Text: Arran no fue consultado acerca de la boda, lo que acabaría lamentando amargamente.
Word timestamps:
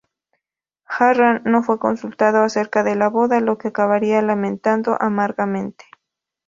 Arran 0.87 1.43
no 1.45 1.61
fue 1.61 1.77
consultado 1.77 2.41
acerca 2.41 2.81
de 2.81 2.95
la 2.95 3.07
boda, 3.09 3.39
lo 3.39 3.59
que 3.59 3.67
acabaría 3.67 4.19
lamentando 4.23 4.97
amargamente. 4.99 5.85